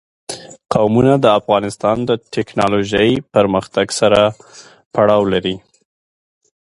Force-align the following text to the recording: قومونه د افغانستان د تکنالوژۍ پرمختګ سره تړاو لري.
قومونه 0.73 1.13
د 1.19 1.25
افغانستان 1.39 1.97
د 2.09 2.11
تکنالوژۍ 2.35 3.11
پرمختګ 3.33 3.87
سره 3.99 4.21
تړاو 4.93 5.23
لري. 5.33 5.55